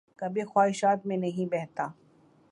[0.15, 1.87] کبھی خواہشات میں نہیں بہتا